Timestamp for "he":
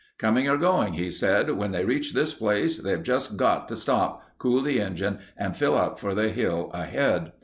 0.93-1.11